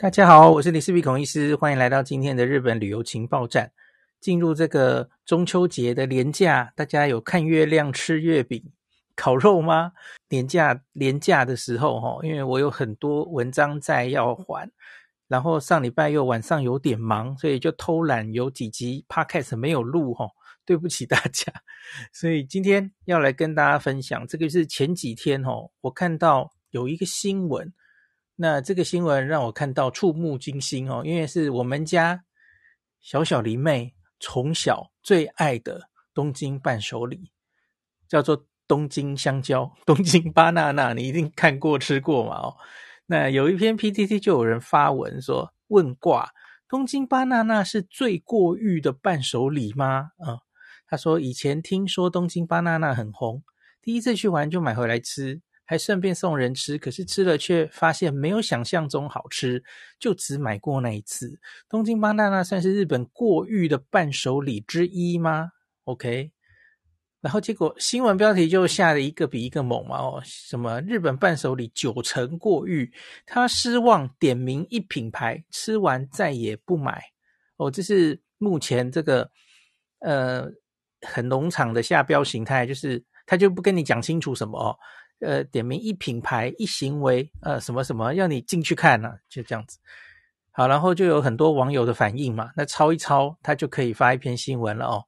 [0.00, 3.72] 大家好，我是林氏璧孔医师，欢迎来到今天的日本旅游情报站。
[4.20, 8.62] 进入这个中秋节的年假，大家有看月亮、吃月饼、
[9.16, 9.90] 烤肉吗？
[10.28, 14.70] 年假年假的时候，哈，因为我有很多文章在要还，
[15.26, 20.28] 然后上礼拜又晚上有点忙，所以就偷懒，有几集 Podcast 没有录，哈，
[20.64, 21.52] 对不起大家。
[22.14, 27.72] 所以今天要来跟大家分享，这个是前几天，哈，我看到有一个新闻。
[28.40, 32.24] 那这个新闻让我看到触目惊心哦，因为是我们家
[33.00, 37.32] 小小林妹从小最爱的东京伴手礼，
[38.06, 42.36] 叫做东京香蕉、东京巴娜娜，你一定看过吃过嘛？
[42.36, 42.56] 哦，
[43.06, 46.30] 那有一篇 PTT 就有人发文说问卦，
[46.68, 50.10] 东京巴娜娜是最过誉的伴手礼吗？
[50.18, 50.38] 啊、
[50.86, 53.42] 他说以前听说东京巴娜娜很红，
[53.82, 55.40] 第一次去玩就买回来吃。
[55.70, 59.62] 还顺便送人吃，可是吃了却发现没有想象中好吃，
[59.98, 61.38] 就只买过那一次。
[61.68, 65.52] 东京巴娜娜算是日本过誉的伴手礼之一吗
[65.84, 66.32] ？OK，
[67.20, 72.90] 然后结果新闻标题就下了一个比一个猛嘛哦，什么日本伴手礼九成过誉，
[73.26, 77.04] 他失望点名一品牌，吃完再也不买
[77.58, 79.30] 哦，这是目前这个
[79.98, 80.50] 呃
[81.02, 84.74] 很农场的下标形态，就是他就不跟你讲清楚什么哦。
[85.20, 89.16] 呃，点名一品牌一行为，呃，什么什么要你进去看呢、啊？
[89.28, 89.78] 就这样子。
[90.50, 92.50] 好，然后就有很多网友的反应嘛。
[92.56, 95.04] 那抄一抄，他就可以发一篇新闻了哦。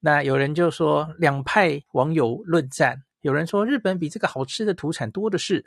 [0.00, 5.64] 那有人就说两派网友论战，有人说日本比这个好吃的土产多的是。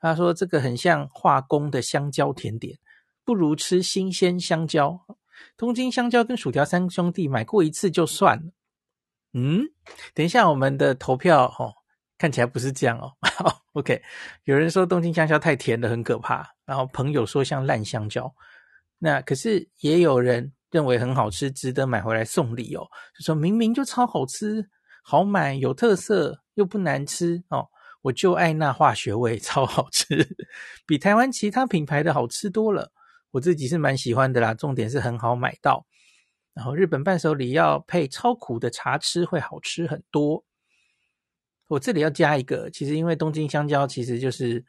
[0.00, 2.78] 他说这个很像化工的香蕉甜点，
[3.24, 5.00] 不如吃新鲜香蕉。
[5.56, 8.52] 东京香蕉跟薯条三兄弟买过一次就算了。
[9.32, 9.62] 嗯，
[10.12, 11.72] 等一下我们的投票哦。
[12.18, 13.12] 看起来不是这样哦。
[13.72, 14.02] ，OK，
[14.44, 16.54] 有人说东京香蕉太甜了，很可怕。
[16.64, 18.34] 然后朋友说像烂香蕉。
[18.98, 22.86] 那可是也有人认为很好吃，值得买回来送礼哦。
[23.18, 24.68] 就说明明就超好吃，
[25.02, 27.68] 好买，有特色，又不难吃哦。
[28.02, 30.36] 我就爱那化学味，超好吃，
[30.86, 32.92] 比台湾其他品牌的好吃多了。
[33.32, 35.86] 我自己是蛮喜欢的啦，重点是很好买到。
[36.54, 40.44] 然后日本伴手礼要配超苦的茶吃，会好吃很多。
[41.66, 44.62] 我这里要加一个，其实因为东京香蕉其实就是，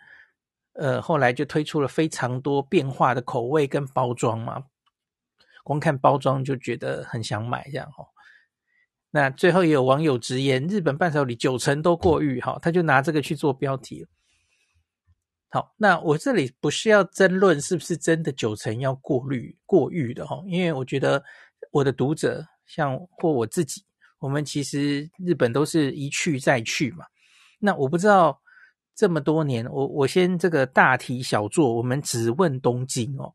[0.73, 4.63] 呃，后来就推出了非常多变化的口味跟包装嘛，
[5.63, 8.07] 光看包装就觉得很想买这样哦。
[9.11, 14.07] 那最后也有网友直言，日本伴手礼九成都过誉，哈，他就拿这个去做标题。
[15.49, 21.23] 好，那我这里不是要争论是不是真的九成要过滤过誉的哈，因为我觉得
[21.71, 23.84] 我的读者像或我自己。
[24.19, 27.05] 我们其实日本都是一去再去嘛，
[27.59, 28.41] 那我不知道
[28.95, 33.33] 这么多年，我我先这个大题小做，我们只问东京哦，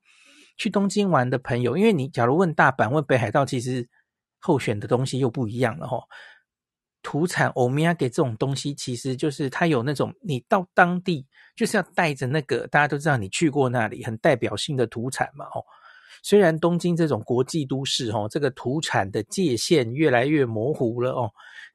[0.56, 3.88] 去东京玩的朋友，因为你假如问大阪、问北海道，其实
[4.38, 6.02] 候选的东西又不一样了哦。
[7.02, 11.26] 土产欧米亚给这种东西，其实就是它有那种你到当地
[11.56, 15.64] 就是要带着那个，大家都知道你去过那里很代表性的土产嘛哦。
[16.22, 21.30] 虽然东京这种国际都市，哦，这个土产的界限越来越模糊了哦，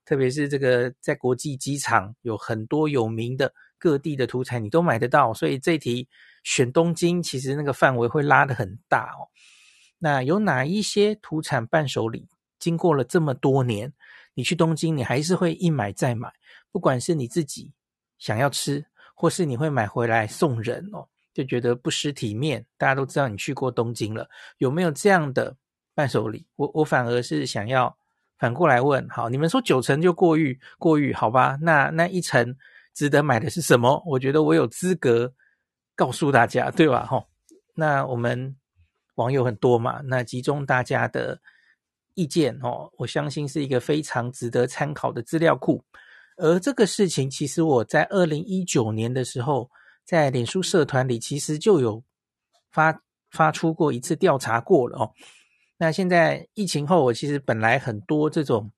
[0.06, 6.08] 特别是这个在国际机场有很多有名的各地的土产，你都买得到，所以这题
[6.44, 9.30] 选东京其实那个范围会拉得很大哦。
[9.98, 12.28] 那有哪一些土产伴手礼，
[12.60, 13.94] 经过了这么多年，
[14.34, 16.32] 你去东京你还是会一买再买，
[16.72, 17.72] 不管是你自己
[18.20, 18.86] 想要吃，
[19.16, 21.08] 或是你会买回来送人哦。
[21.36, 22.66] 就觉得不失体面。
[22.78, 25.56] 大家都知道你去过东京了，有没有这样的
[25.94, 26.48] 伴手礼？
[26.56, 27.96] 我我反而是想要
[28.40, 31.58] 反过来问：好，你们说九成就过誉，过誉好吧？
[31.62, 32.56] 那那一成
[32.94, 34.02] 值得买的是什么？
[34.08, 35.34] 我觉得我有资格
[35.94, 37.06] 告诉大家，对吧？
[37.06, 37.28] 吼，
[37.76, 38.56] 那我们
[39.16, 41.38] 网友很多嘛，那集中大家的
[42.14, 45.84] 意见哦，我相信是一个非常值得参考的资料库。
[46.38, 49.70] 而这个事情，其实我在二零一九年的时候。
[50.06, 52.04] 在脸书社团里，其实就有
[52.72, 53.02] 发
[53.32, 55.12] 发出过一次调查过了哦。
[55.78, 58.72] 那现在疫情后，我其实本来很多这种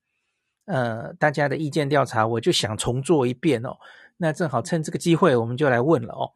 [0.65, 3.77] 呃大家的意见调查，我就想重做一遍哦。
[4.15, 6.31] 那正好趁这个机会，我们就来问了哦。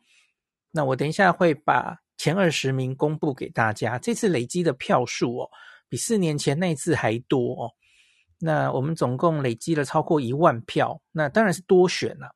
[0.71, 3.97] 那我等一下会把前二十名公布给大家。
[3.97, 5.49] 这次累积的票数哦，
[5.87, 7.71] 比四年前那次还多哦。
[8.39, 12.35] 那我们总共累积了超过一万票，那当然是多选了。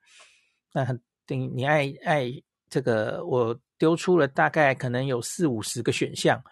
[0.71, 1.01] 那很。
[1.27, 2.31] 等于你爱爱
[2.69, 6.43] 这个，我丢出了大概可能有四五十个选项，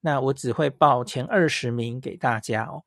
[0.00, 2.82] 那我只会报前二十名给大家哦。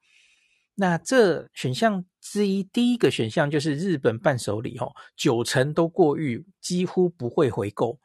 [0.76, 8.00] 那这选项之一，第一个选项就是日本伴手礼哦，九成都过誉，几乎不会回购。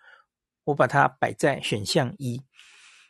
[0.65, 2.43] 我把它摆在选项一。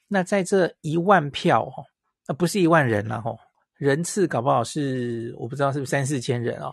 [0.07, 1.85] 那在这一万票哦，
[2.29, 3.37] 啊不是一万人了吼，
[3.75, 6.71] 人次搞不好是我不知道是不是三四千人哦。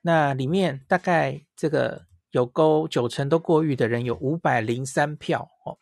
[0.00, 5.78] 那里面大概这个有勾九成都过誉的人有五百零三票哦，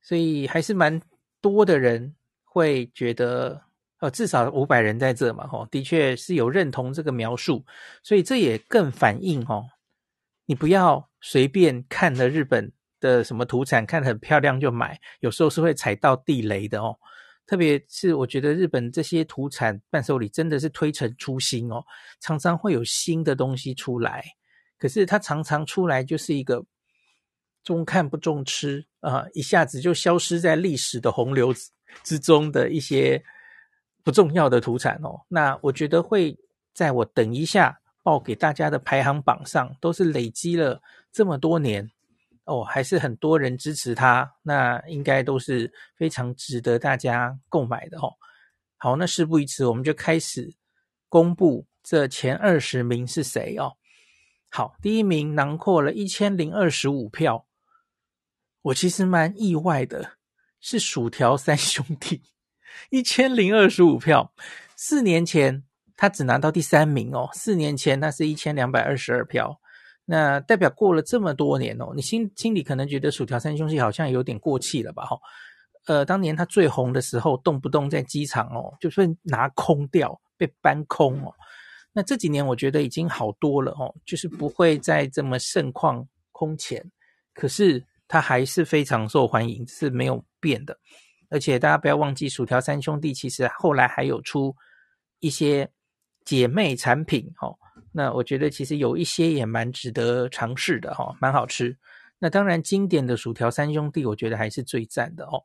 [0.00, 1.00] 所以还是蛮
[1.40, 2.14] 多的人
[2.44, 3.62] 会觉得，
[4.00, 7.64] 呃，至少五百人在这嘛哦，的确是有认同这个描述，
[8.02, 9.66] 所以这也更反映哦，
[10.46, 12.72] 你不要随便看了日本。
[13.00, 16.98] 的什么土产看得很漂亮就买，有时候是会踩到地雷的哦。
[17.48, 21.82] 特别是我觉得日本这些土产伴手礼真的是推陈出新哦，
[22.20, 24.22] 常常会有新的东西出来，
[24.76, 26.62] 可是它常常出来就是一个
[27.64, 31.54] 中看不中吃啊，一下子就消失在历史的洪流
[32.04, 33.24] 之中的一些
[34.04, 35.18] 不重要的土产哦。
[35.28, 36.38] 那我觉得会
[36.74, 41.90] 在我等一下报给大家的排行榜上，都是累积了这么多年。
[42.48, 48.10] 哦，还是很多人支持他，那应该都是非常值得大家购买的哦。
[48.78, 50.54] 好，那事不宜迟，我们就开始
[51.10, 53.74] 公布这前二十名是谁哦。
[54.48, 57.46] 好，第一名囊括了一千零二十五票，
[58.62, 60.12] 我其实蛮意外的，
[60.58, 62.22] 是薯条三兄弟，
[62.88, 64.32] 一千零二十五票。
[64.74, 65.64] 四年前
[65.96, 69.60] 他只拿到第三名哦，四年前那是一千两百二十二票。
[70.10, 75.04] 那代表过了这么多年哦，你心心里可能觉得薯条三兄弟好像有点过气了吧？
[75.04, 75.18] 哈，
[75.86, 81.34] 呃，当年他最红的时候，动不动在机场哦，就是拿空掉，被搬空哦。
[81.92, 86.02] 那这几年我觉得已经好多了哦，就是不会再这么盛况
[86.32, 86.82] 空前。
[87.34, 90.74] 可是他还是非常受欢迎，是没有变的。
[91.28, 94.56] 而且大家不要忘记，薯条三兄弟其实后来还有出
[95.20, 95.70] 一些
[96.24, 97.54] 姐妹产品哦。
[97.98, 101.76] 那我觉得其实有一些也蛮值得尝试的哈，蛮好吃。
[102.20, 105.42] 那当然经典的薯条三兄弟，我觉得还是最赞的哦。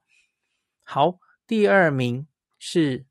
[0.83, 1.17] 好，
[1.47, 2.27] 第二名
[2.59, 3.05] 是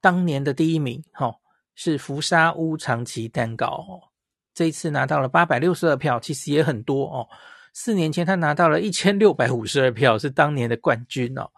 [0.00, 1.34] 当年的第一名哈，
[1.74, 4.14] 是福沙屋长崎蛋糕哦。
[4.54, 7.28] 这一次拿到了八百六十二票，其实也很多哦。
[7.72, 11.50] 四年前他拿到了一千六百五十二票，是当年的冠军哦。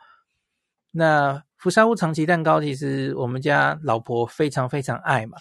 [0.92, 5.36] 那福沙屋长崎蛋糕，其实我们家老婆非常非常爱嘛。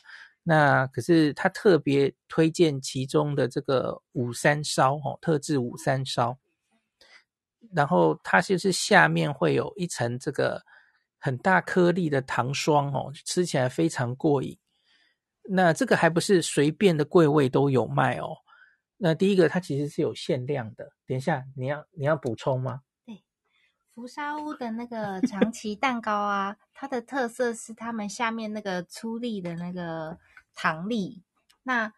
[0.47, 6.37] 那可是他特别推荐其中的这个五三烧哦，特制五三烧，
[7.73, 10.63] 然后它就是下面会有一层这个
[11.17, 14.55] 很大颗粒的糖霜哦，吃起来非常过瘾。
[15.49, 18.37] 那这个还不是随便的柜位都有卖哦。
[18.97, 22.81] 那第一个它其实是有限量的，等一下你要你要补充吗？
[23.03, 23.23] 对，
[23.95, 30.19] 福沙屋的那个长崎蛋糕啊，它的特色是他们下面那个粗粒的那个。
[30.55, 31.23] 糖粒，
[31.63, 31.93] 那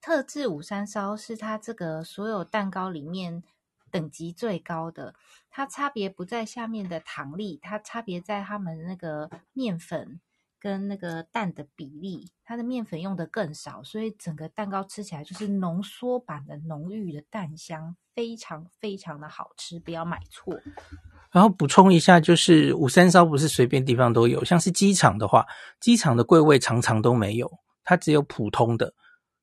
[0.00, 3.42] 特制五三烧是它这个所有蛋糕里面
[3.90, 5.14] 等级最高的。
[5.50, 10.20] 它差别不在下面的糖粒，它差别在他们那个面粉
[10.60, 12.30] 跟那个蛋的比例。
[12.44, 20.60] 它的面粉用的更少，所以整个蛋糕吃起来就是浓缩版的浓郁的蛋香，非常非常的好吃，不要买错。
[21.30, 25.46] 然后补充一下，就是五三烧不是随便地方都有，像是机场的话，
[25.80, 27.60] 机场的柜位常常都没有。
[27.84, 28.92] 它只有普通的，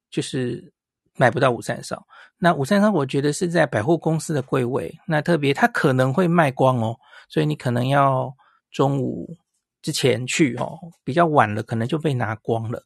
[0.10, 0.74] 就是
[1.16, 2.06] 买不到五三烧。
[2.38, 6.98] 那五三烧，我觉得是在百货公司的柜位，那特别它可能会卖光哦，
[7.30, 8.36] 所以你可能要
[8.72, 9.38] 中午
[9.84, 12.84] 之前去哦，比较晚了可能就被拿光了。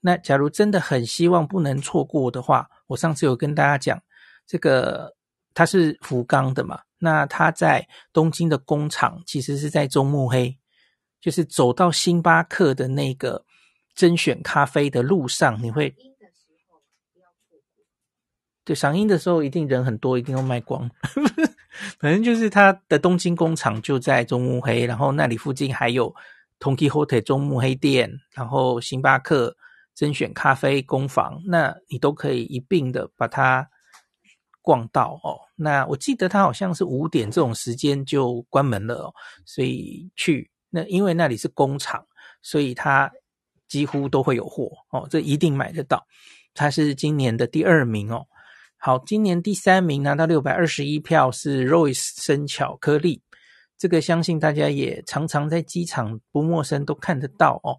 [0.00, 4.02] 那假如真的很希望不能错过的话，我上次有跟大家讲，
[4.46, 5.14] 这个
[5.54, 10.58] 它是福冈的嘛，那它在东京的工厂其实是在中目黑，
[11.20, 13.44] 就是走到星巴克的那个。
[13.94, 15.94] 甄选咖啡的路上，你会
[18.64, 20.90] 对赏樱的时候一定人很多，一定要卖光。
[21.98, 26.14] 反正就是它的东京工厂就在中目黑，然后那里附近还有
[26.58, 29.56] Tonki Hotel 中目黑店，然后星巴克
[29.94, 33.68] 甄选咖啡工坊，那你都可以一并的把它
[34.62, 35.40] 逛到哦。
[35.56, 42.06] 那我记得它好像是五点这种时间就关门了哦，所以去那因为那里是工厂，
[42.42, 43.10] 所以他。
[43.70, 46.06] 几乎都会有货哦，这一定买得到。
[46.52, 48.26] 它是今年的第二名哦。
[48.76, 53.22] 好，今年第三名拿到六百二十一票是 Royce 生巧克力，
[53.78, 57.78] 这个相信大家也常常在机场不陌生，都看得到哦。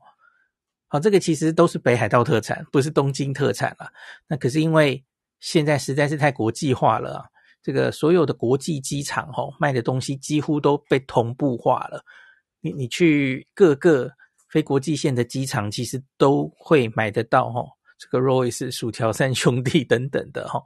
[0.88, 3.91] 好，这个其实都是北海道特产，不是东京特产了。
[4.27, 5.03] 那可是因为
[5.41, 7.25] 现在实在是太国际化了，
[7.62, 12.05] 这个所有的国际机场哦，卖的东西几乎都被同步化了。
[12.62, 14.13] 你你去各个。
[14.51, 17.63] 非国际线的机场其实都会买得到哈，
[17.98, 20.62] 这个 Royce 薯条三兄弟等等的哈，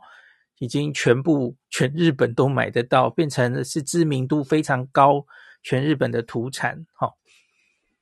[0.58, 5.26] 已经全部全日本都买得到，变成了是知名度非常高，
[5.62, 6.86] 全日本的土产。
[7.00, 7.14] 哦，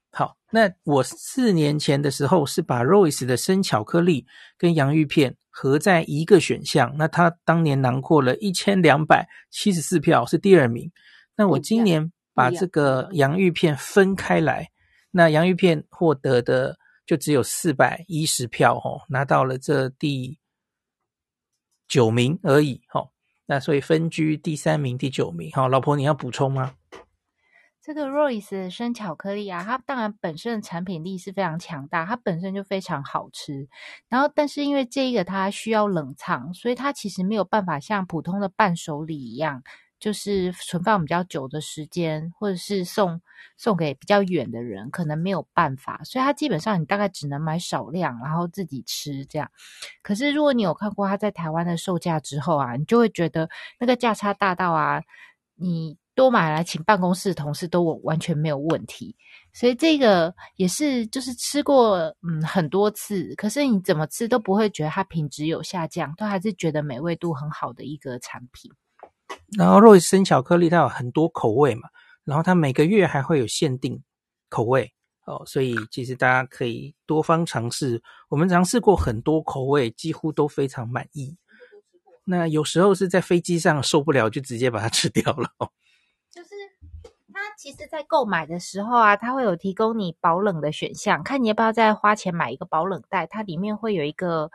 [0.10, 4.26] 好，那我四年前的时候是把 Royce 的生巧克力
[4.58, 10.90] 跟洋芋片合在一个选项，那他当年囊括了一千两百七十四票，是第二名。
[11.36, 14.70] 那我今年把这个洋芋片分开来，
[15.14, 20.38] 那洋芋片获得的就只有四百一十票，哦，拿到了这第。
[21.86, 23.10] 九名而已，哈，
[23.46, 26.74] 那所以分居第三名、第九名，好，老婆你要补充吗？
[27.80, 33.68] 这个 Royce 生巧克力啊，它当然本身的产品力是非常强大，它本身就非常好吃。
[34.08, 39.62] 然后，但是因为这一个它需要冷藏，所以它其实没有办法像普通的伴手礼一样。
[40.04, 43.22] 就是存放比较久的时间，或者是送
[43.56, 49.50] 送给比较远的人，可能没有办法，所以它基本上你大概只能买少量，然后自己吃这样。
[50.02, 55.02] 可是如果你有看过它在台湾的售价之后啊，你就会觉得那个价差大到啊，
[55.56, 59.16] 你多买来请办公室同事都完全没有问题。
[59.54, 68.70] 所以这个也是就是吃过嗯很多次，可是你怎么吃都不会觉得它品质有下降，都还是觉得美味度很好的一个产品。
[69.58, 71.90] 然后瑞士生巧克力它有很多口味嘛，
[72.24, 74.02] 然后它每个月还会有限定
[74.50, 74.94] 口味
[75.26, 78.02] 哦，所以其实大家可以多方尝试。
[78.30, 81.38] 我们尝试过很多口味，几乎都非常满意。
[82.26, 85.50] 那有时候是在飞机上受不了，就直接把它吃掉了。
[86.32, 86.50] 就是
[87.34, 94.50] 它其实，在购买的时候啊，它会有提供你保冷的选项，看你要不要再花钱买一个保冷袋，它里面会有一个。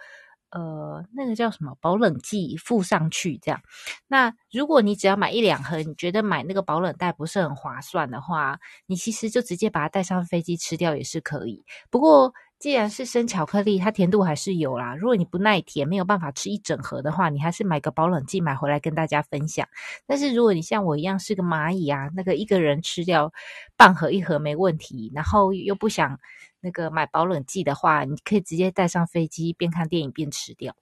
[0.51, 3.61] 呃，那个叫什么保冷剂附上去这样。
[4.07, 11.65] 那如果你只要买一两盒，你觉得买那个保冷袋不是很划算的话，你其实就直接把它带上飞机吃掉也是可以。
[11.91, 14.97] 不过既然是生巧克力，它甜度还是有啦。
[14.97, 19.69] 如果你不耐甜，没有办法吃一整盒的话，你还是买个保冷剂买回来跟大家分享。
[20.07, 23.33] 但是如果你像我一样是个蚂蚁啊，那个一个人吃掉
[23.77, 26.19] 半盒一盒没问题，然后又不想。
[26.61, 30.75] 那个买保冷剂的话，你可以直接带上飞机，边看电影边吃掉。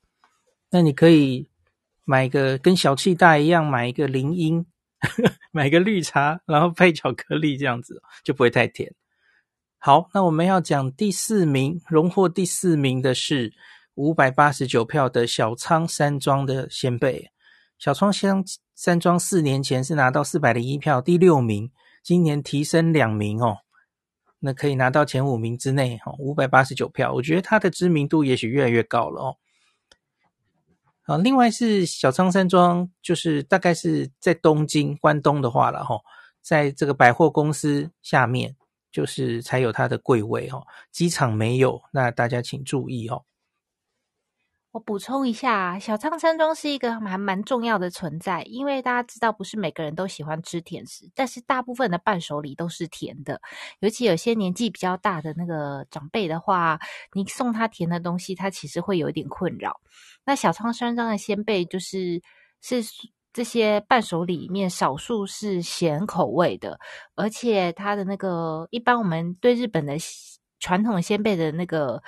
[0.71, 1.49] 那你可以
[2.05, 4.67] 买一个跟小气袋一样，买一个林荫，
[5.53, 8.95] 买个绿茶，然后配巧克力，这样子就不会太甜。
[9.79, 13.53] 好，那我们要讲第四名，荣获第四名的是
[13.95, 17.31] 五百八十九票的小仓山庄的先辈。
[17.79, 18.43] 小仓山
[18.75, 21.71] 山庄四年前是拿到四百零一票，第六名，
[22.03, 23.59] 今年提升两名哦。
[24.39, 29.37] 那可以拿到前五名之内，哈，五百八十九票，我觉得他的知名度也许越来越高了哦。
[31.03, 36.01] 啊，另外是小仓山庄，就是大概是在东京关东的话了哈，
[36.43, 38.57] 在这个百货公司下面，
[38.91, 43.25] 就是才有它的柜位哦，机场没有，那大家请注意哦。
[44.77, 53.41] 我补充一下，小仓山庄是一个还蛮重要的存在，因为大家知道，不是每个人都喜欢吃甜食，但是大部分的伴手礼都是甜的，
[53.81, 56.79] 尤其有些年纪比较大的那个长辈的话，
[57.15, 59.81] 你送他甜的东西，他其实会有一点困扰。
[60.27, 62.21] 那小仓山庄的仙贝就是
[62.61, 62.85] 是
[63.33, 66.79] 这些伴手礼里面少数是咸口味的，
[67.15, 69.95] 而且它的那个一般我们对日本的
[70.61, 72.03] 传统仙贝的那个。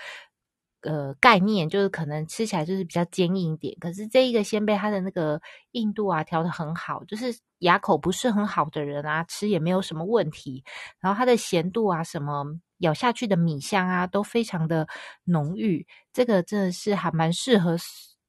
[0.83, 5.41] 呃，概念就是可能吃起来就是比较坚硬一点，可是这一个仙贝它的那个
[5.73, 10.63] 硬度啊调得很好，就是牙口不是很好的人啊吃也没有什么问题。
[11.01, 12.45] 然后它的咸度啊，什么
[12.79, 14.87] 咬下去的米香啊都非常的
[15.25, 17.77] 浓郁，这个真的是还蛮适合。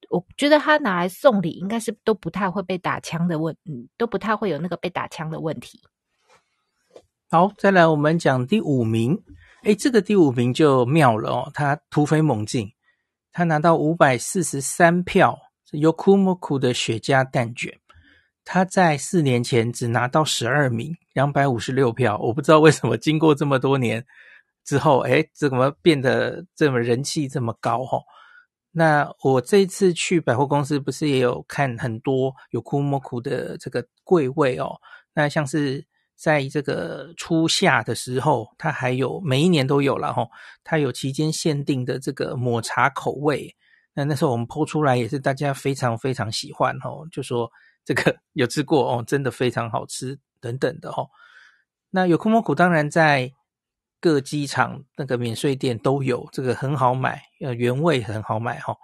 [0.09, 5.79] 我觉得它拿来送礼应该是都不太会被打枪的问，嗯，都不太会有那个被打枪的问题。
[7.29, 9.21] 好，再来我们讲第五名。
[9.63, 12.71] 诶，这个第五名就妙了哦，他突飞猛进，
[13.33, 15.37] 他拿到五百四十三票，
[15.69, 17.77] 是 Yokomoku 的雪茄蛋卷，
[18.45, 24.05] 他在四年前只拿到十二名，两百五十六票，我不知道为什么经过这么多年
[24.63, 28.01] 之后，诶，怎么变得这么人气这么高哈、哦？
[28.71, 34.79] 那我这一次去百货公司，不是也有看很多有库莫库的这个柜位哦，
[35.13, 35.88] 那像是。
[36.19, 40.29] 在这个初夏的时候，它还有每一年都有了吼，
[40.65, 43.55] 它有期间限定的这个抹茶口味。
[43.93, 47.49] 那那时候我们剖出来也是大家非常非常喜欢吼，就说
[47.85, 51.09] 这个有吃过哦，真的非常好吃等等的吼。
[51.89, 53.31] 那 Yokomoku 当然在
[54.01, 58.75] 各机场那个免税店都有，这个很好买，呃，原味很好买吼。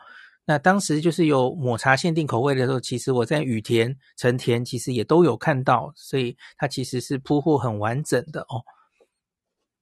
[0.47, 8.61] 那当时就是有抹茶限定口味的时候，其实我在羽田、成田其实也都有看到，所以它其实是铺货很完整的哦。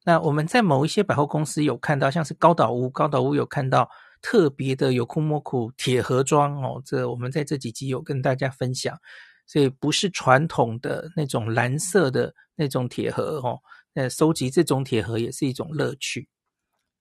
[0.05, 3.89] 那我们在某一些百货公司有看到，像是高岛屋，高岛屋有看到
[4.22, 8.98] 特别的有库莫库铁盒装哦，这我们在这几集有跟大家分享，
[9.46, 13.60] 所以不是传统的那种蓝色的那种铁盒哦，
[13.93, 16.29] 那收集这种铁盒也是一种乐趣。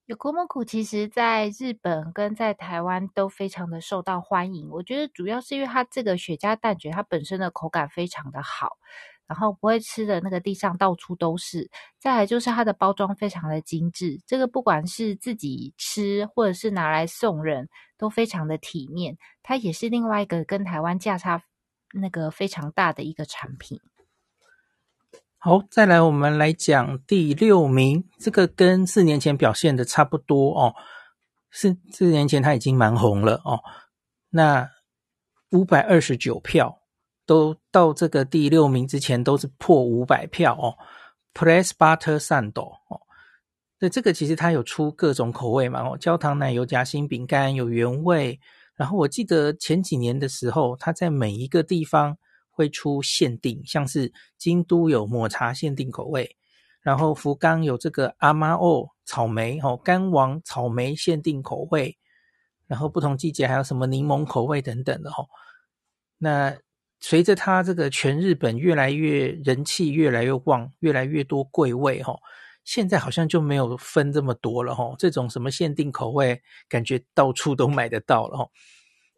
[0.05, 8.77] 有库莫库其实在日本跟在台湾都非常的受到欢迎，我觉得主要是因为它这个雪茄蛋卷它本身的口感非常的好。
[9.25, 19.17] 然后不会吃的那个地上到处都是，再来就是它的包装非常的精致，这个不管是自己吃或者是拿来送人，都非常的体面。
[19.41, 21.41] 它也是另外一个跟台湾价差
[21.93, 23.79] 那个非常大的一个产品。
[25.45, 30.73] 好，再来我们来讲第六名，这个跟四年前表现的差不多哦，
[31.51, 33.59] 四四年前它已经蛮红了哦，
[34.29, 34.69] 那
[35.51, 36.79] 五百二十九票。
[37.25, 40.75] 都到这个第六名之前都是破五百票哦
[41.33, 43.01] ，Press Butter Sando 哦，
[43.79, 48.39] 那这个其实它有出各种口味嘛哦，焦糖奶油夹心饼干有原味，
[48.77, 52.17] 然后我记得前几年的时候，它在每一个地方
[52.53, 56.37] 会出限定，像是京都有抹茶限定口味，
[56.81, 61.97] 然后福冈有这个阿妈哦草莓哦干王草莓限定口味，
[62.67, 65.27] 然后不同季节还有什么柠檬口味等等的哦，
[66.19, 66.57] 那。
[67.05, 72.15] 随着它这个全日本越来越人气越来越旺，越来越多柜位哈，
[72.63, 74.95] 现在好像就没有分这么多了哈。
[74.97, 78.47] 这种什么限定口味，感觉到处都买得到了哈。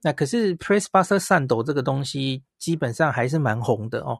[0.01, 4.17] 那可是 Press Buster 扇斗这个东西基本上还是蛮红的哦。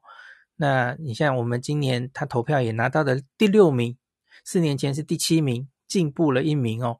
[0.56, 3.98] 那你像我们今年他投票也拿到了第六名，
[4.44, 7.00] 四年前是第七名，进步了一名哦。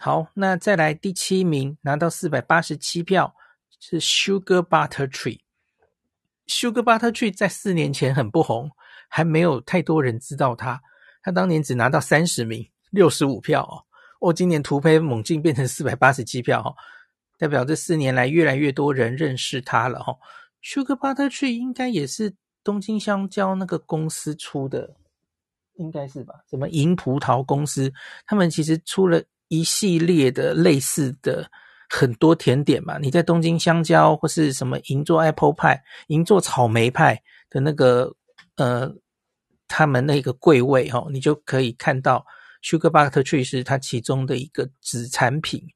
[0.00, 3.32] 好，那再来第七名拿到四百八十七票。
[3.82, 8.68] 是 Sugar Butter Tree，Sugar Butter Tree 在四年前很不红，
[9.08, 10.82] 还没有太多人知道他。
[11.22, 13.80] 他当年只拿到三十名，六十五票哦。
[14.20, 16.76] 哦，今年突飞猛进，变成四百八十七票哦，
[17.40, 20.14] 代表这四年来越来越多人认识它了哈。
[20.62, 24.94] Sugar Butter Tree 应该也是东京香蕉那个公司出的，
[25.74, 26.34] 应该是吧？
[26.48, 27.92] 什么银葡萄公司，
[28.26, 31.50] 他们其实出了一系列的类似的。
[31.92, 38.14] 很多甜点嘛，你在东京香蕉或是什么银座 Apple Pie、银座草莓派的那个
[38.54, 38.88] 呃，
[39.66, 42.24] 他们那个柜位哈，你就可以看到
[42.62, 45.66] Sugar Butter Tree 是它其中的一个子产品。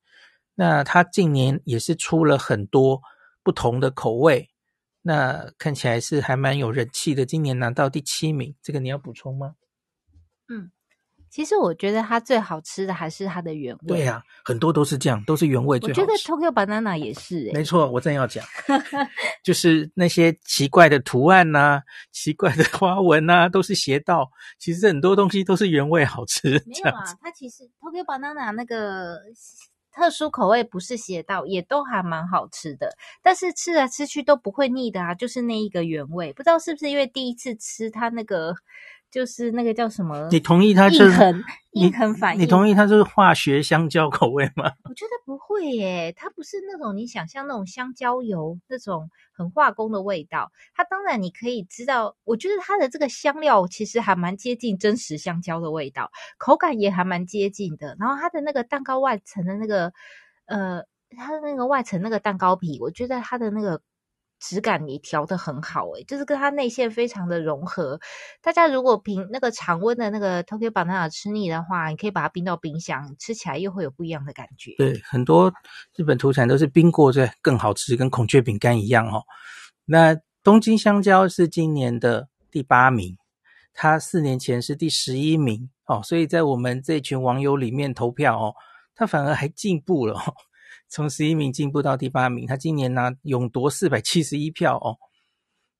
[0.54, 3.00] 那它近年也是出了很多
[3.42, 4.50] 不同的口味，
[5.02, 7.26] 那看起来是还蛮有人气的。
[7.26, 9.54] 今年拿到第七名，这个你要补充吗？
[10.48, 10.70] 嗯。
[11.30, 13.88] 其实我觉得它最好吃的还是它的原味。
[13.88, 16.00] 对呀、啊，很多都是这样，都是原味最好吃。
[16.00, 18.46] 我觉得 Tokyo Banana 也是、欸，没错，我正要讲，
[19.42, 24.30] 就是那些奇怪的图案呐、啊、奇怪的花纹呐、啊，都是邪道。
[24.60, 26.50] 其实很多东西都是原味好吃。
[26.66, 29.18] 没有啊，它其实 Tokyo Banana 那个
[29.94, 32.96] 特殊口味不是邪道，也都还蛮好吃的。
[33.22, 36.32] 但是吃来吃去都不会腻的啊，就是那一个原味。
[36.32, 38.54] 不知道是不是因为第一次吃它那个。
[39.14, 40.28] 就是那个叫什么？
[40.32, 42.42] 你同意它是印痕印痕反应？
[42.42, 44.72] 你同意它是化学香蕉口味吗？
[44.82, 50.50] 我觉得不会耶，它不是那种你想象那种香蕉油那种很化工的味道。
[50.74, 57.96] 它当然你可以知道，我觉得它的这个香料其实还蛮接近真实香蕉的味道，口感也还蛮接近的。
[58.00, 59.92] 然后它的那个蛋糕外层的那个
[60.46, 60.82] 呃，
[61.16, 63.80] 它的那个外层那个蛋糕皮，我觉得它的那个。
[64.46, 67.98] 质感你调得很好诶，就是跟它内馅非常的融合。
[68.42, 74.74] 大家如果平那个常温的那个 Tokyo Banana 吃腻的话，你可以把它冰到冰箱，吃起来又会有不一样的感觉。
[74.76, 75.50] 对，很多
[75.96, 79.22] 日本土产都是冰过再更好吃，跟孔雀饼干一样哦。
[79.86, 83.16] 那东京香蕉是今年的第八名，
[83.72, 88.54] 它四年前是第十一名哦，所以在我们这群网友里面投票哦，
[88.94, 90.34] 它反而还进步了哦。
[90.88, 94.96] 从十一名进步到第八名，他今年呢勇夺四百七十一票哦。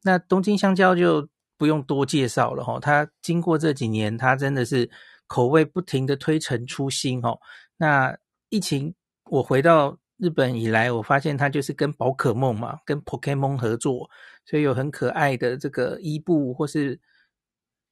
[0.03, 4.91] 那东京香蕉就不用多介绍了哈、哦，他经过这几年，他真的是
[5.27, 7.39] 口味不停的推陈出新哦。
[7.77, 8.17] 那
[8.49, 8.95] 疫情
[9.31, 14.11] 我回到日本以来，我发现他就是跟宝可梦嘛，跟 Pokemon 合作，
[14.45, 17.01] 所以有很可爱的这个伊布或是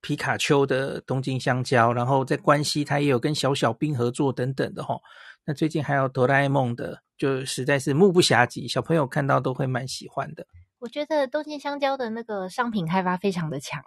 [0.00, 5.00] 皮卡丘的东京香蕉，然后在关西他也有跟小小兵合作等等的哈、哦。
[5.44, 10.46] 那最近还有哆啦 A 梦的，就实在是目不暇给，小朋友看到都会蛮喜欢的。
[10.78, 13.82] 我觉得东京香蕉的那个商品开发非常的强，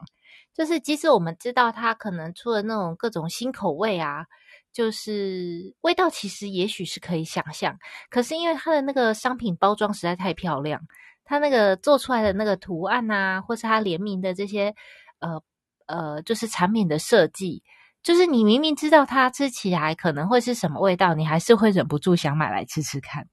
[0.54, 4.26] 就是即使我们知道它可能出了那种各种新口味啊，
[4.72, 7.78] 就是味道其实也许是可以想象，
[8.10, 10.82] 可是因为它的那个商品包装实在太漂亮，
[11.26, 14.74] 它那个做出来的那个图案啊，或是它联名的这些
[15.20, 15.42] 呃
[15.88, 17.64] 呃，就是产品的设计。
[18.06, 23.28] 就是你明明知道它吃起来可能会是什么味道，你还是会忍不住想买来吃吃看，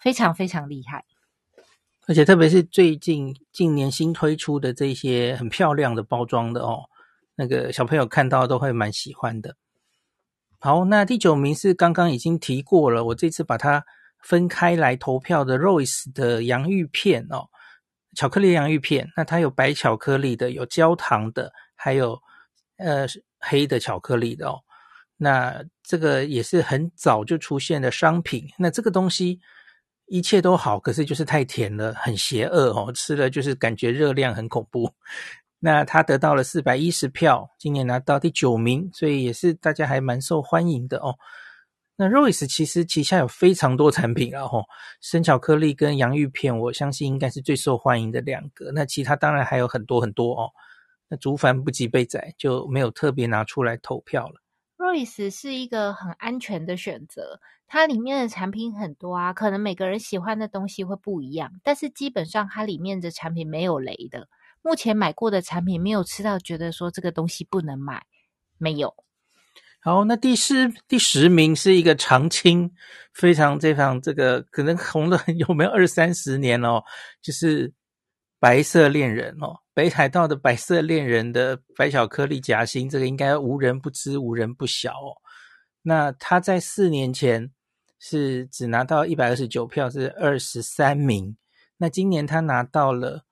[0.00, 1.04] 非常非常厉害。
[2.08, 6.90] 而且特别是最近近年新推出的这些很漂亮的包装的哦，
[7.36, 9.54] 那个小朋友看到都会蛮喜欢的。
[10.58, 13.84] 好，那第九名是刚刚已经提过了，我这次把它
[14.24, 17.46] 分开来投票的 Royce 的洋芋片哦，
[18.16, 19.08] 巧克力洋芋片。
[19.16, 22.20] 那它有白巧克力的，有焦糖的，还有
[22.76, 23.06] 呃。
[23.40, 24.60] 黑的巧克力的哦，
[25.16, 28.46] 那这个也是很早就出现的商品。
[28.58, 29.40] 那这个东西
[30.06, 34.92] 一切都好，可是就是太甜了，很邪恶哦，吃了就是感觉热量很恐怖。
[35.62, 41.16] 那他得到了四百一十票，今年拿到第九名，所以也是大家还蛮受欢迎的哦。
[41.96, 44.64] 那 Royce 其实旗下有非常多产品啊，吼，
[45.02, 48.72] 生巧克力跟洋芋片，我相信应该是最受欢迎的两个。
[48.72, 50.50] 那其他当然还有很多很多哦。
[51.10, 54.40] 那竹凡不及被宰，就没有特别拿出来投票了。
[54.78, 64.28] Royce 是一个很安全的选择，它里面的产品很多啊，可能每个人喜欢的东西会不一样，但是基本上它里面的产品没有雷的。
[64.62, 68.06] 目前买过的产品没有吃到觉得说这个东西不能买，
[68.56, 68.94] 没有。
[69.82, 72.70] 好，那第四第十名是一个常青，
[73.12, 76.82] 非常非常这个可能红了 有没有二三十年哦，
[77.22, 77.72] 就是
[78.38, 79.60] 白色恋人哦。
[79.80, 85.16] 北海道的白色恋人的白巧克力夹心，这个应该无人不知、无人不晓哦。
[85.80, 87.50] 那他在四年前
[87.98, 91.34] 是只拿到一百二十九票，是二十三名。
[91.78, 93.24] 那今年他拿到了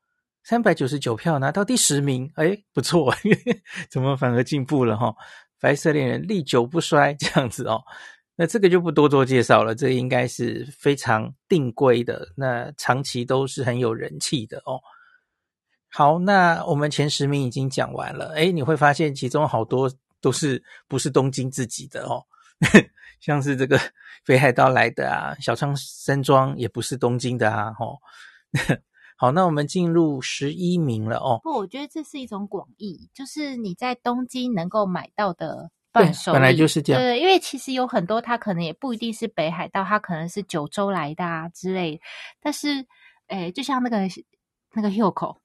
[0.42, 3.14] 三百九十九票，拿到第十名，哎，不错，
[3.90, 5.14] 怎么反而进步了哈？
[5.60, 7.82] 白色恋人历久不衰这样子哦。
[8.36, 14.80] 那这个就不多做介绍了，这个应该是非常定规的，那长期都是很有人气的哦。
[15.90, 18.28] 好，那我们前十名已经讲完了。
[18.34, 22.24] 诶，你会发现其中好多都是不是东京自己的哦，
[23.20, 23.80] 像是这个
[24.24, 27.74] 北海道来的啊，小仓山庄也不是东京的啊。
[27.80, 27.98] 哦，
[29.16, 31.40] 好，那我们进入十一名了哦。
[31.42, 37.00] 不，我觉得这是一种广义，就是你在东京能够买到的伴手礼，本来就是这样。
[37.00, 41.98] 对，因为其实有很多它可能也不一定是北海道，它可能是九州来的啊之类。
[42.40, 42.86] 但是，
[43.28, 43.98] 诶，就像那个
[44.74, 45.38] 那个 Hyuko。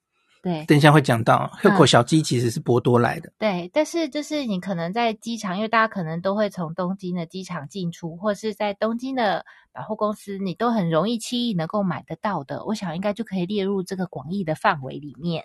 [0.44, 3.30] 对，等一下会讲到，河口小鸡其实是博多来的。
[3.30, 3.32] 嗯。
[3.38, 12.62] 对，但是就是你可能在机场，因为大家可能都会从东京的机场进出，或者是在东京的百货公司，你都很容易轻易能够买得到的。
[12.66, 15.42] 我想应该就可以列入这个广义的范围里面。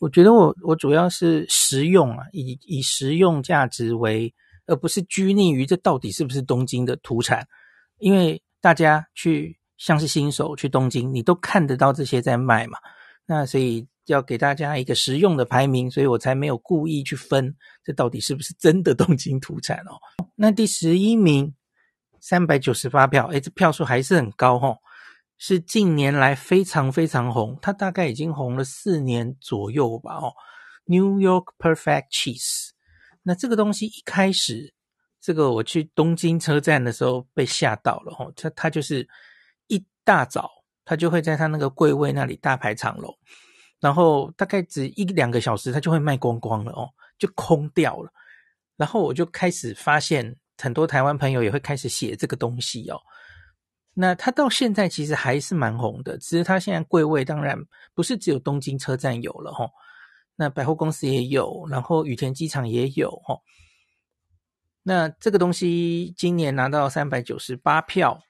[0.00, 4.34] 我觉得我我主要是实用啊，以以实用价值为，
[4.66, 7.46] 而不是拘泥于这到底是不是东京的土产。
[7.98, 12.76] 因为大家去像是新手去东京，你都看得到这些在卖嘛，
[13.26, 13.86] 那所以。
[14.12, 19.98] 要给大家一个实用的排名，所以我才没有故意去分这到底是不是真的东京土产哦。
[20.34, 21.54] 那第十一名，
[22.20, 24.78] 三百九十八票，诶，这票数还是很高哦，
[25.38, 30.32] 是近年来非常非常红，它大概已经红了四年左右吧哦。
[30.86, 32.70] New York Perfect Cheese，
[33.22, 34.74] 那这个东西一开始，
[35.20, 39.08] 这个我去东京车站的时候被吓到了哦，它它就是
[39.68, 40.50] 一大早，
[40.84, 43.16] 它就会在它那个柜位那里大排长龙。
[43.80, 46.86] 然后大概只一两个小时，它就会卖光光了哦，
[47.18, 48.12] 就空掉了。
[48.76, 53.00] 然后我就开始发现，很多台湾朋友也会开始写这个东西哦。
[53.94, 57.58] 那它到现在其实还是蛮红的，只是它现在柜位当然
[57.94, 59.70] 不是只有东京车站有了哦，
[60.36, 63.40] 那百货公司也有，然后羽田机场也有哦。
[64.82, 68.20] 那这个东西今年拿到三百九十八票，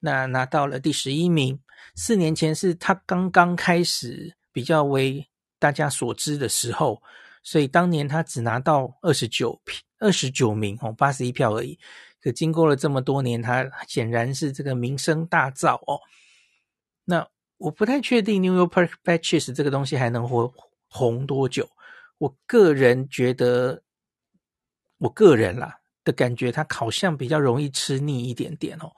[0.00, 1.60] 那拿到了第十一名。
[1.94, 4.34] 四年前是它刚刚开始。
[4.54, 7.02] 比较为大家所知的时候，
[7.42, 11.76] 所以当年他只拿到二十九票，二十九名哦，八十一票而已。
[12.22, 16.00] 可经过了这么多年，他显然是这个名声大噪哦。
[17.04, 20.54] 那我不太确定 New York Patches 这个东西还能活
[20.88, 21.68] 红多久。
[22.18, 23.82] 我个人觉得，
[24.98, 28.92] 我个人啦的感觉，他好像比较容易吃腻一点点哦。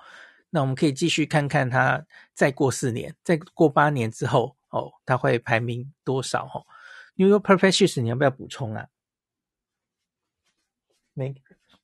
[0.50, 4.54] 那我们可以继续看看他再过四年，再过八年之后。
[4.76, 6.44] 哦，它会排名多少？
[6.46, 6.66] 哦
[7.16, 8.86] ，New York Perfect Cheese，你要不要补充啊？
[11.14, 11.34] 没，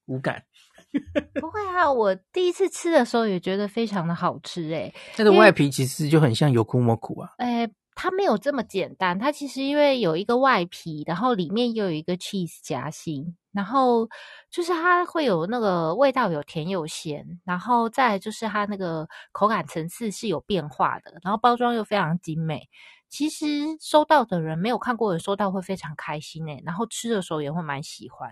[0.06, 0.44] 无感。
[1.40, 4.94] 不会啊，我第一次吃的时候也觉得非常的好吃诶。
[5.16, 7.32] 它的外皮其实就很像油库莫苦啊。
[7.38, 13.36] 诶，它没有这么简单，它其实因为有一个外皮，然后里面又有一个 cheese 夹心。
[13.52, 14.08] 然后
[14.50, 22.70] 就是它会有那个味道，有甜有咸，然后再就是它那个口感层次是有变化的，然后包装又非常精美。
[23.10, 23.46] 其实
[23.78, 28.30] 收到的人没有看过的收到会非常开心诶，然后吃的时候也会蛮喜欢。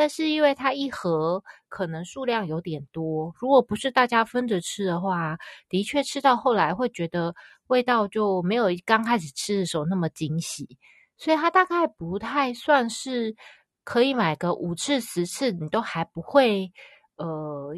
[0.00, 5.36] 但是因为它一盒可能数量有点多，如果不是大家分着吃的话，
[5.68, 7.34] 的确吃到后来会觉得
[7.66, 10.78] 味道就没有刚开始吃的时候那么惊喜，
[11.18, 13.36] 所以它大概不太算是
[13.84, 16.72] 可以买个五次十次你都还不会
[17.16, 17.74] 呃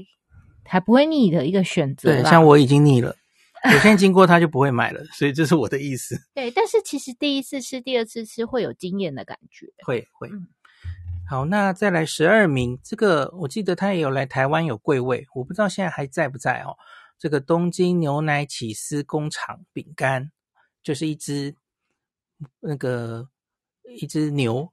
[0.64, 2.08] 还不会腻的一个选择。
[2.08, 3.16] 对，像我已经腻了，
[3.66, 6.16] 我现在经过它就不会买了，所以这是我的意思。
[6.32, 10.28] 对，但是其实第一次吃、第二次吃会有惊艳的感觉，会会。
[10.28, 10.46] 嗯
[11.28, 16.76] 好，那再来十二名，这个我记得他也有来台湾有柜位，我不知道现在还在不在哦。
[17.18, 20.30] 这个东京牛奶起司工厂饼干，
[20.82, 21.56] 就是一只
[22.60, 23.28] 那个
[23.96, 24.70] 一只牛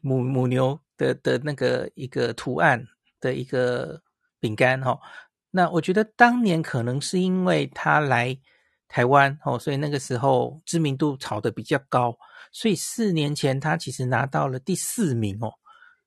[0.00, 2.86] 母母牛的的那个一个图案
[3.20, 4.00] 的一个
[4.40, 4.98] 饼干哦。
[5.50, 8.38] 那我觉得当年可能是因为他来
[8.86, 12.16] 台湾哦，所以那个时候知名度炒得比较高。
[12.52, 15.52] 所以四年前他其实拿到了第四名哦，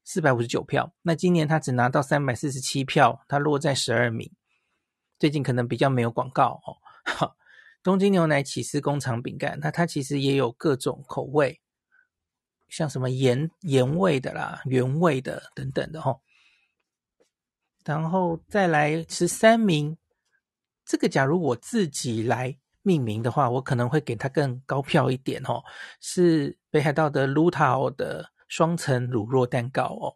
[0.03, 0.93] 四百五十九票。
[1.01, 4.31] 那今年他只拿到三百四十七票，他落在十二名。
[5.19, 6.77] 最近可能比较没有广告哦。
[7.05, 7.35] 哈，
[7.83, 11.61] 东京牛奶起司工厂饼干，那它其实也有各种口味，
[12.69, 16.21] 像什么盐盐味的啦、原味的等等的、哦。
[17.85, 19.97] 然后再来十三名，
[20.85, 22.57] 这个假如我自己来。
[22.83, 25.63] 命名的话，我可能会给它更高票一点哦。
[25.99, 30.13] 是北海道的卢塔欧的双层乳酪蛋糕哦。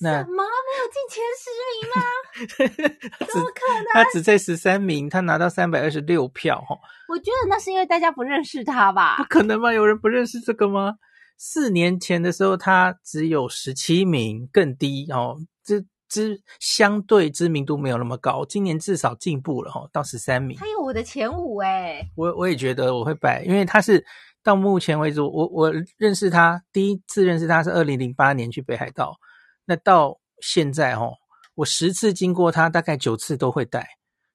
[0.00, 3.26] 那什么没有进前十名吗？
[3.32, 3.86] 怎么可能？
[3.92, 6.78] 他只在十三名，他拿到三百二十六票哦。
[7.08, 9.16] 我觉得那是因为大家不认识他吧？
[9.18, 9.72] 不可能吧？
[9.72, 10.94] 有人不认识这个吗？
[11.36, 15.38] 四年前的时候，他只有十七名，更低哦。
[15.64, 15.84] 这。
[16.08, 20.56] 知相对知名度没有那么高，今年至少进步了哈，到十三名。
[20.58, 24.04] 他有我的前五诶，我我也觉得我会摆，因为他是
[24.42, 29.16] 到目前为止，我我认识他第一次认识他是二零零八年去北海道，
[29.64, 31.12] 那到现在哦，
[31.54, 33.88] 我十次经过他，大概九次都会带。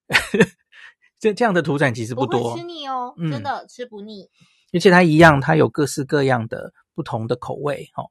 [1.20, 4.30] 这这样的土产其实不多，不吃腻哦，真的、嗯、吃不腻。
[4.74, 8.04] 而且它一样，它有各式各样的不同的口味哈。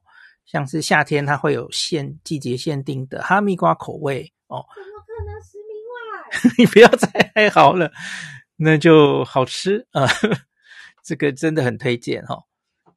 [0.45, 4.65] 像是夏天，它会有限季节限定的哈密瓜口味哦。
[4.75, 6.53] 怎么可能十名外？
[6.59, 7.91] 你不要再 哀嚎了，
[8.57, 10.09] 那就好吃啊、呃！
[11.03, 12.43] 这个真的很推荐哈、哦。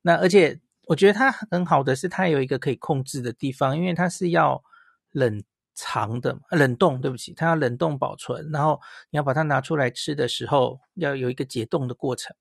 [0.03, 4.63] 那而且我觉得它很好的是，它有一个可以控制的地方，因为它是要
[5.11, 5.43] 冷
[5.75, 8.81] 藏的，冷冻，对不起，它要冷冻保存，然后
[9.11, 12.35] 你要把它拿出来吃的时候，要有一个解冻的过程。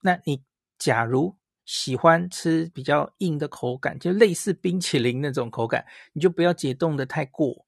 [0.00, 0.42] 那你
[0.78, 7.64] 假如喜欢吃比较硬的口感，就类似冰淇淋那种口感，你就不要解冻的太过，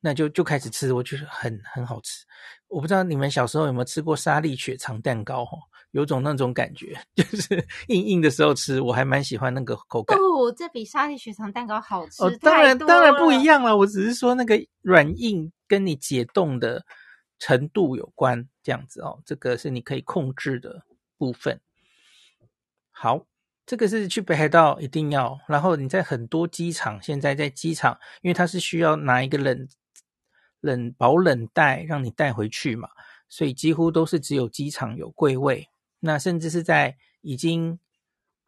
[0.00, 2.24] 那就就开始吃，我觉得很很好吃。
[2.68, 5.58] 我不知道你们小时候有没有吃过沙粒雪藏蛋糕哦，
[5.90, 10.18] 有种那种感觉， 就是硬硬的时候吃，我还蛮喜欢那个口感。
[10.18, 12.22] 哦，这比沙粒雪藏蛋糕好吃。
[12.22, 16.84] 哦，当然当然不一样了，我只是说那个软硬跟你解冻的
[17.38, 20.82] 程度有关，这样子哦，这个是你可以控制的
[21.18, 21.60] 部分。
[22.98, 23.26] 好，
[23.66, 25.38] 这个是去北海道一定要。
[25.46, 29.68] 然后你在很多机场，现在在机场，因为它是需要拿一个冷
[30.60, 32.88] 冷保冷袋让你带回去嘛，
[33.28, 35.68] 所以几乎都是只有机场有柜位。
[36.00, 37.78] 那甚至是在已经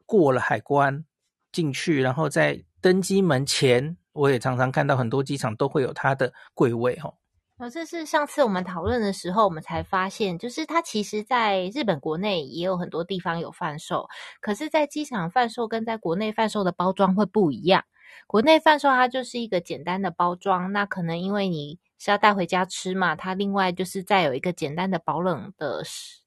[0.06, 1.04] 过了海关
[1.52, 7.12] 进去，然后在登机门前，我也常常看到很多机场都会有它的柜位哦。
[7.58, 14.08] 哦，这是上次我们讨论的时候，我们才发现，就是它其实在日本国内也有很多地方有贩售，
[14.40, 17.84] 可是，在机场贩售跟在国内贩售的包装会不一样。
[18.28, 25.82] 国内贩售它就是一个简单的包装，那可能因为你是要带回家吃嘛，它另外就是再有一个简单的保冷的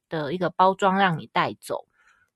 [0.10, 1.86] 的一个包装让你带走。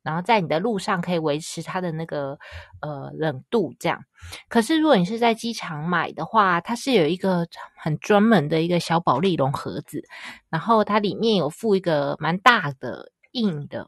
[0.06, 2.38] 然后在你的路上可以维持它的那个
[2.80, 4.00] 呃冷度，这样。
[4.48, 10.04] 可是如果你是在机场买的话，它是有一个很专门的一个小保丽龙盒子，
[10.50, 13.88] 然后它里面有附一个蛮大的硬的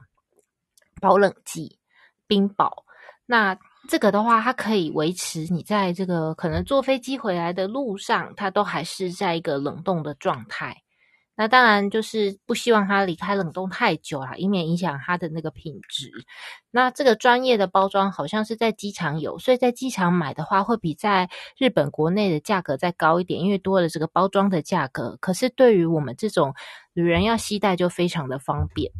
[0.99, 1.77] 保冷剂
[2.25, 2.84] 冰宝。
[3.27, 3.56] 那
[3.88, 10.82] 这个的话，它可以维持你在这个可能坐飞机回来的路上，它都还是在一个冷冻的状态。
[11.38, 16.12] 那当然就是不希望它离开冷冻太久啦，以免影响它的那个品质。
[16.71, 25.15] 那这个专业的包装好像是在机场有，所以在机场买的话会比在日本国内的价格再高一点，因为多了这个包装的价格。
[25.21, 26.56] 可是对于我们这种
[26.93, 28.91] 旅人要携带就非常的方便，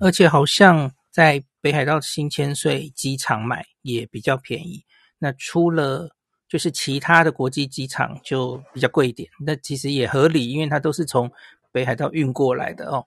[0.00, 4.84] 而且好像在北海道新千岁机场买也比较便宜。
[5.18, 6.10] 那除了
[6.52, 11.32] 就是其他的国际机场就比较贵一点，那其实也合理，因为它都是从
[11.72, 13.06] 北海道运过来的哦。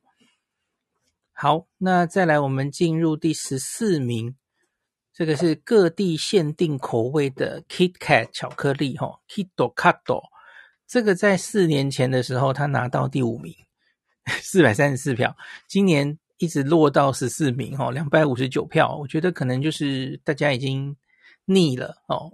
[1.32, 4.36] 好，那再来我们进入第十四名，
[5.14, 10.24] 这个是各地限定口味的 KitKat 巧克力哈，KitKat，
[10.88, 13.54] 这个在四年前的时候他拿到第五名，
[14.42, 20.98] 四百三十四票，今年一直落到十四名哦，两百五十九票，我觉得可能就是大家已经
[21.46, 22.32] 腻了哦。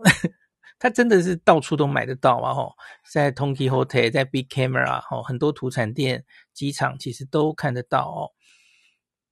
[0.81, 2.55] 它真的是到处都买得到啊！
[2.55, 2.73] 吼，
[3.07, 8.33] 在 Tonky Hotel，在 Big Camera，吼，很多土产店、机场其实都看得到哦。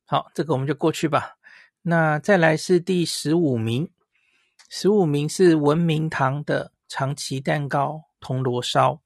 [0.06, 1.38] 好，这个我们就过去吧。
[1.82, 3.90] 那再来是第十五名，
[4.70, 9.02] 十五名是文明堂的长崎蛋糕铜锣烧。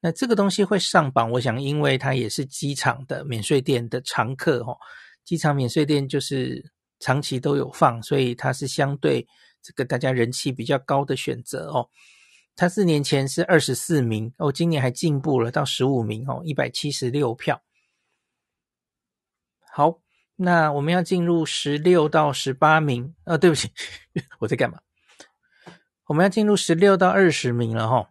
[0.00, 4.76] 那这个东西会上榜，我想因为它也是机场的免税店的常客哦。
[5.24, 9.24] 机场免税店就是长期都有放，所以它是相对。
[9.64, 11.88] 这个大家人气比较高的选择哦，
[12.54, 17.62] 他四年前是二十四名哦，今年还进步了到十五名哦，一百七十六票。
[19.72, 20.02] 好，
[20.36, 23.72] 那我们要进入十六到十八名啊，对不起，
[24.40, 24.78] 我在干嘛？
[26.08, 28.08] 我们要进入十六到二十名了哈、哦。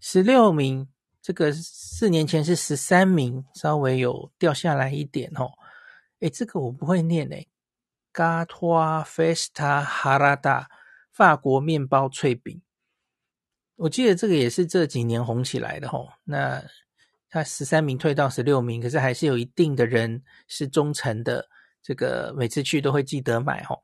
[0.00, 0.88] 十六名，
[1.20, 5.52] 这个四年前是十三名，稍微有掉下来一点哦。
[6.20, 7.46] 诶，这个我不会念诶。
[8.12, 10.68] 嘎托菲斯塔哈拉达
[11.10, 12.60] 法国面包脆饼，
[13.76, 16.10] 我记得这个也是这几年红起来的吼。
[16.24, 16.62] 那
[17.28, 21.48] 他十三名退到十六名，可是还是有一定的人是忠诚的，
[21.82, 23.82] 这个每次去都会记得买吼。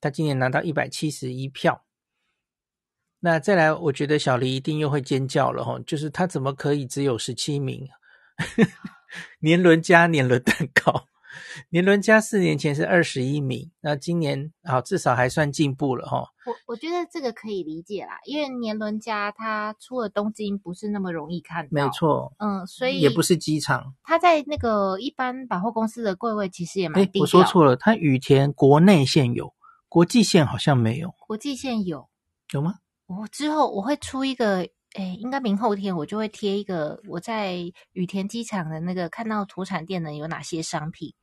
[0.00, 1.84] 他今年拿到一百七十一票。
[3.20, 7.88] 那再来，我觉得小黎一定又会尖叫了吼，就是他怎么可以只有十七名？
[9.38, 11.06] 年轮加年轮蛋糕。
[11.70, 16.28] 年轮家四年前是二十一名，那今年好至少还算进步了哈。
[16.44, 27.22] 我我觉得这个可以理解啦，因为年轮家它出了东京不是那么容易看到，没错，嗯，所以也不是机场，它在那个一般百货公司的柜位其实也蛮低调。
[27.22, 29.54] 我说错了，它羽田国内线有，
[29.88, 31.14] 国际线好像没有。
[31.26, 32.08] 国际线有
[32.52, 32.76] 有吗？
[33.06, 34.68] 我之后我会出一个。
[34.94, 41.14] 诶，应该明后天我就会贴一个我在羽田机场的那个看到土产店呢有哪些商品。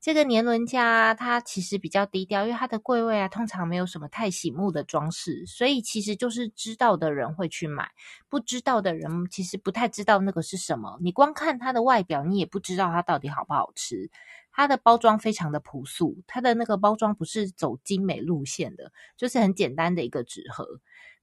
[0.00, 7.88] 这个年轮家它其实比较低调，因为它的柜位啊通常没有什么太醒目的装饰，所以其实就是知道的人会去买，
[8.28, 10.98] 不知道的人其实不太知道那个是什么。
[11.00, 14.10] 你光看它的外表，你也不知道它到底好不好吃。
[14.54, 20.66] 它的包装非常的朴素，它的那个包装不是走精美路线的，就是很简单的一个纸盒。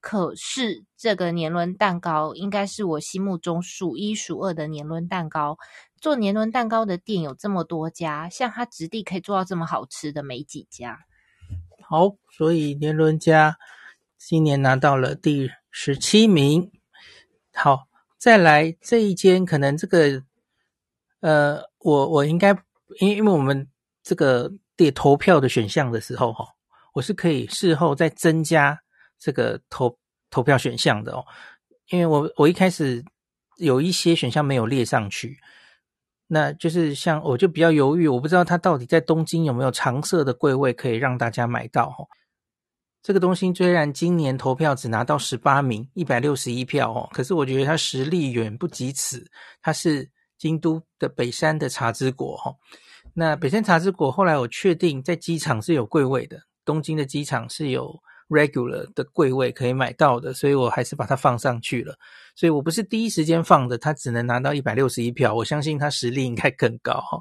[0.02, 5.58] 可是这个年轮蛋糕应该是我心目中数一数二的年轮蛋糕。
[6.00, 11.00] 做年轮蛋糕的店有这么多家，像它质地可以做到这么好吃的没几家。
[11.82, 13.58] 好，所以年轮家
[14.18, 16.72] 今年拿到了第十七名。
[17.54, 20.24] 好，再来这一间，可能这个
[21.20, 22.54] 呃，我我应该
[23.02, 23.68] 因因为我们
[24.02, 26.46] 这个列投票的选项的时候哈，
[26.94, 28.80] 我是可以事后再增加。
[29.20, 29.98] 这个投
[30.30, 31.26] 投票选项的哦，
[31.90, 33.04] 因为我我一开始
[33.58, 35.38] 有一些选项没有列上去，
[36.28, 42.08] 那就是像我就比较犹豫，我不知道它到底在东京有没有常设的柜位可以让大家买到哦。
[43.02, 49.30] 这个东西虽然今年投票只拿到十八名，一百六十一票哦，可是我觉得它实力远不及此。
[49.62, 52.54] 它是京都的北山的茶之国哈，
[53.14, 58.00] 那北山茶之国后来我确定在机场是有柜位的，东京的机场是有。
[58.30, 61.96] Regular 的柜位可以买到的，所以我还是把它放上去了。
[62.36, 65.34] 所以我不是第一时间放的，他只能拿到一百六十一票。
[65.34, 67.20] 我相信他实力应该更高哈。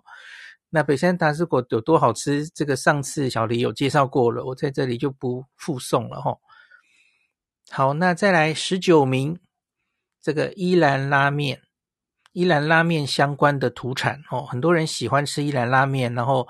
[0.71, 2.47] 那北山茶之国有多好吃？
[2.51, 6.37] 这个上次小黎有介绍过了，我在这里就不附送了哈。
[7.71, 9.38] 好，那再来十九名，
[10.23, 11.62] 这个伊兰拉面，
[12.33, 16.47] 伊兰拉面相关的土产哦，很多人喜欢吃伊兰拉面，然后。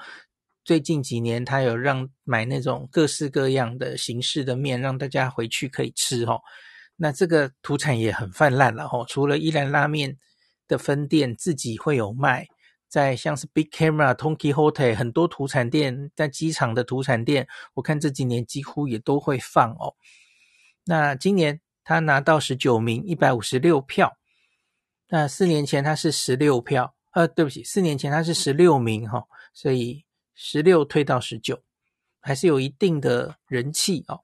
[0.69, 6.39] 最近几年，他有让买那种各式各样的形式的面，让大家回去可以吃哦。
[6.95, 9.03] 那这个土产也很泛滥了哦。
[9.09, 10.19] 除了伊兰拉面
[10.67, 12.47] 的分店自己会有卖，
[12.87, 19.95] 在像是 Big Camera、Donkey Hotel 很多土产店，在机场的土产店，我看这几年几乎也都会放哦。
[20.85, 24.19] 那今年他拿到十九名，一百五十六票。
[25.09, 29.25] 那四年前他是十六票，呃，对不起，四年前他是十六名哈，
[29.55, 30.05] 所以。
[30.41, 31.65] 十六退到十九，
[32.21, 34.21] 还是有一定的人气哦。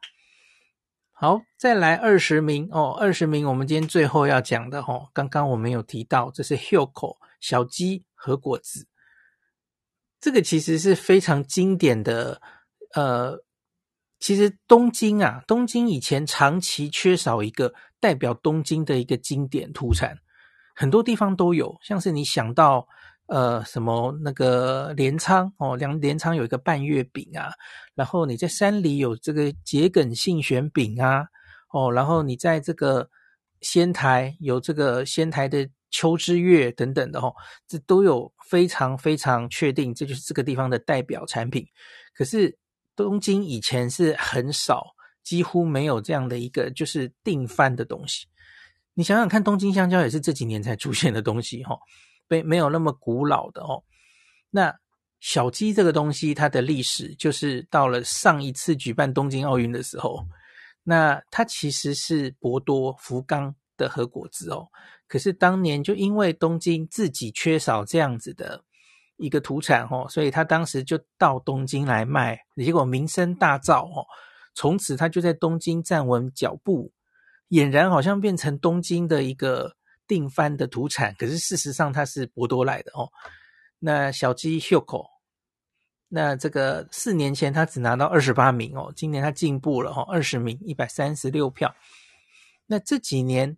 [1.11, 8.87] 好，再来二十名哦，二十名我们今天最后要讲的哦，刚刚我们有提到，这是 Hyoko 小鸡和果子，
[10.21, 12.41] 这个其实是非常经典的。
[12.95, 13.43] 呃，
[14.21, 20.17] 其实东京啊，东京以前长期缺少一个代表东京的一个经典土产，
[20.77, 22.87] 很多地方都有，像是你想到。
[23.27, 27.51] 呃什么那个镰仓哦，粮镰仓有一个半月饼啊，
[27.95, 31.27] 然后你在山里有这个桔梗杏玄饼啊，
[31.72, 33.09] 哦，然后你在这个
[33.61, 37.33] 仙台有这个仙台的秋之月等等的哦，
[37.66, 41.64] 这都有非常非常确定，这就是这个地方的代表产品。
[42.14, 42.59] 可是
[42.95, 44.85] 东京以前是很少，
[45.22, 48.27] 几乎没有这样的一个就是定番的东西。
[48.93, 51.77] 你想想看，东京香蕉也是这几年才出现的东西，哈，
[52.35, 53.82] 没没有那么古老的哦。
[54.51, 54.74] 那
[55.20, 60.24] 小鸡这个东西，它的历史就是到了上一次举办东京奥运的时候，
[60.82, 64.66] 那它其实是博多福冈的和果子哦。
[65.07, 68.62] 可是当年就因为东京自己缺少这样子的
[69.16, 74.05] 一个土产哦，所以他当时就到东京来卖，结果名声大噪哦，
[74.55, 76.93] 从此他就在东京站稳脚步。
[77.51, 79.76] 俨然好像变成东京的一个
[80.07, 83.09] 定番的土产，可是事实上它是博多来的哦。
[83.79, 85.07] 那小鸡 Hyuko，
[86.09, 91.75] 那这个四年前他只拿到二十八名哦，今年他进步了哦，二十名，一百三十六票。
[92.67, 93.57] 那这几年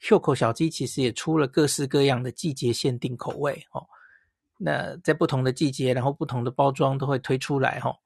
[0.00, 3.86] Hyuko 小鸡其实也出了各式各样的季节限定口味哦。
[4.58, 7.96] 那在不同的季节，然后不同的包装都会推出来哦。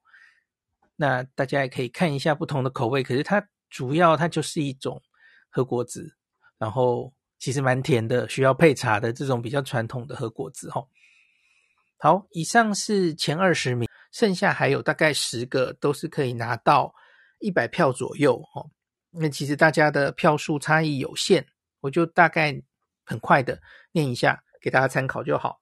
[0.95, 5.01] 那大家也可以看一下不同的口味，可是它主要它就是一种。
[5.49, 6.13] 和果子，
[6.59, 10.85] 然后其实蛮甜的，需要配茶的这种比较传统的和果子哈。
[11.97, 16.93] 好，以上是前二十名，剩下还有大概十个都是可以拿到
[17.39, 18.69] 一百票左右哦。
[19.11, 21.45] 那其实大家的票数差异有限，
[21.79, 22.61] 我就大概
[23.05, 23.59] 很快的
[23.91, 25.61] 念一下给大家参考就好。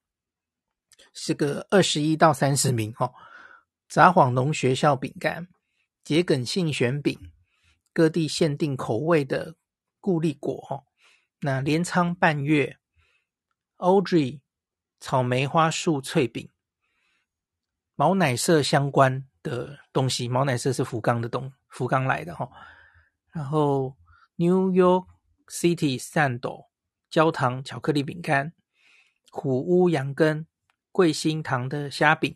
[1.13, 3.11] 是个二十一到三十名哈。
[3.87, 5.47] 札幌农学校饼干、
[6.03, 7.19] 桔梗杏玄饼，
[7.93, 9.55] 各地限定口味的。
[10.01, 10.83] 固力果哈，
[11.45, 12.79] 那镰仓半月
[13.77, 14.41] ，Audi
[14.99, 16.49] 草莓花束脆饼，
[17.93, 22.49] 毛乃色相关的东西，毛乃色是福冈的东，福冈来的哈。
[23.31, 23.95] 然后
[24.37, 25.05] New York
[25.47, 26.65] City Sando
[27.11, 28.51] 焦糖巧克力饼干，
[29.29, 30.47] 虎屋羊羹
[30.91, 32.35] 桂心堂的虾饼，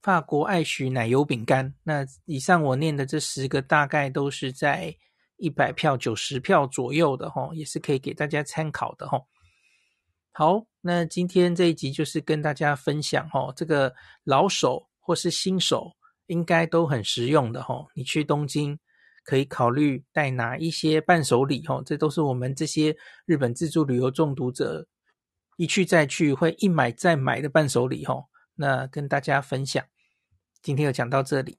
[0.00, 1.76] 法国爱许奶油饼干。
[1.84, 4.96] 那以上我念的这十个，大概都是在。
[5.42, 9.20] 一百票、九十票左右的哈，也是可以给大家参考的哈。
[10.30, 15.90] 好，那今天这一集就是跟大家分享哈，这个老手或是新手
[16.26, 17.84] 应该都很实用的哈。
[17.92, 18.78] 你去东京
[19.24, 24.86] 可以考虑带哪一些伴手礼哈，这都是我们这些日本自助旅游中毒者
[25.56, 28.24] 一去再去会一买再买的伴手礼哈。
[28.54, 29.84] 那跟大家分享，
[30.62, 31.58] 今天就讲到这里。